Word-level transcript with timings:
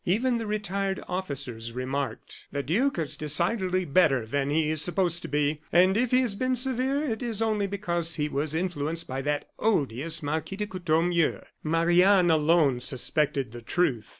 Even 0.03 0.39
the 0.39 0.47
retired 0.47 0.99
officers 1.07 1.73
remarked: 1.73 2.47
"The 2.51 2.63
duke 2.63 2.97
is 2.97 3.15
decidedly 3.15 3.85
better 3.85 4.25
than 4.25 4.49
he 4.49 4.71
is 4.71 4.81
supposed 4.81 5.21
to 5.21 5.27
be, 5.27 5.61
and 5.71 5.95
if 5.95 6.09
he 6.09 6.21
has 6.21 6.33
been 6.33 6.55
severe, 6.55 7.03
it 7.03 7.21
is 7.21 7.39
only 7.39 7.67
because 7.67 8.15
he 8.15 8.27
was 8.27 8.55
influenced 8.55 9.07
by 9.07 9.21
that 9.21 9.49
odious 9.59 10.23
Marquis 10.23 10.55
de 10.55 10.65
Courtornieu." 10.65 11.41
Marie 11.61 12.01
Anne 12.01 12.31
alone 12.31 12.79
suspected 12.79 13.51
the 13.51 13.61
truth. 13.61 14.09